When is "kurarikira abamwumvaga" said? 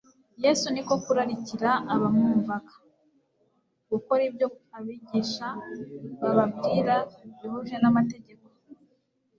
1.03-2.75